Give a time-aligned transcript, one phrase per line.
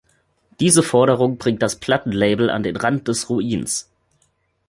[0.59, 3.87] Diese Forderung bringt das Plattenlabel an den Rand des Ruins.